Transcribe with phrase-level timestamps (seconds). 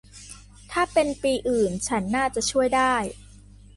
[0.71, 2.95] ถ้าเป็นปีอื่นฉันน่าจะช่วยได้